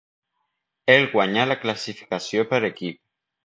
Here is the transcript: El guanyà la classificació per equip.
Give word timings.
El 0.93 1.05
guanyà 1.11 1.45
la 1.51 1.59
classificació 1.67 2.49
per 2.55 2.65
equip. 2.75 3.03